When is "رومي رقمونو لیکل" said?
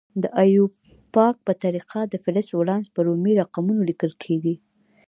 3.07-4.11